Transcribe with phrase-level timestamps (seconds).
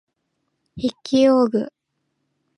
[0.77, 1.71] 筆記用具